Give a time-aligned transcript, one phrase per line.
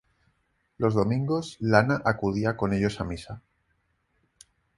[0.79, 3.43] Los domingos, Lana acudía con ellos a misa.